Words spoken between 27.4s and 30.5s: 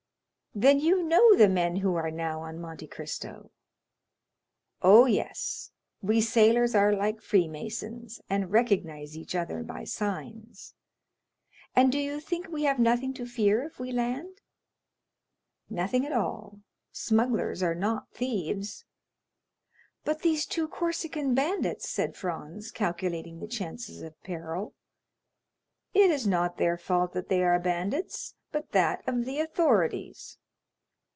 are bandits, but that of the authorities."